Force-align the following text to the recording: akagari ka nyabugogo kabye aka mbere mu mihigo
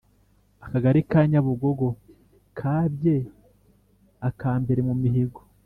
akagari 0.65 0.99
ka 1.11 1.21
nyabugogo 1.29 1.87
kabye 2.57 3.17
aka 4.29 4.49
mbere 4.63 4.81
mu 4.89 4.93
mihigo 5.01 5.41